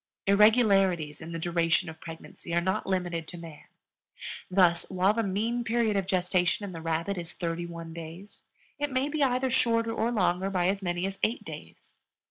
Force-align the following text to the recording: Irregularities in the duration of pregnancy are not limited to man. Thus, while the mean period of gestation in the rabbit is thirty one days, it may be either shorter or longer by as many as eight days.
Irregularities 0.25 1.21
in 1.21 1.31
the 1.31 1.37
duration 1.37 1.87
of 1.87 2.01
pregnancy 2.01 2.55
are 2.55 2.59
not 2.59 2.87
limited 2.87 3.27
to 3.27 3.37
man. 3.37 3.65
Thus, 4.49 4.83
while 4.89 5.13
the 5.13 5.21
mean 5.21 5.63
period 5.63 5.95
of 5.95 6.07
gestation 6.07 6.63
in 6.65 6.71
the 6.71 6.81
rabbit 6.81 7.19
is 7.19 7.33
thirty 7.33 7.67
one 7.67 7.93
days, 7.93 8.41
it 8.79 8.91
may 8.91 9.09
be 9.09 9.21
either 9.21 9.51
shorter 9.51 9.93
or 9.93 10.11
longer 10.11 10.49
by 10.49 10.69
as 10.69 10.81
many 10.81 11.05
as 11.05 11.19
eight 11.21 11.43
days. 11.45 11.93